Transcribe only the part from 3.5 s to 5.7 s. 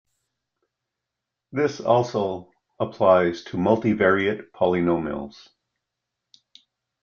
multivariate polynomials.